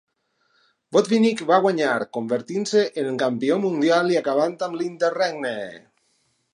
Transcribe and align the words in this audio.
Botvinnik 0.95 1.43
va 1.51 1.59
guanyar, 1.65 1.99
convertint-se 2.19 2.83
en 3.03 3.21
campió 3.25 3.61
mundial 3.69 4.13
i 4.17 4.21
acabant 4.25 4.61
amb 4.71 4.81
l'"interregne". 4.83 5.57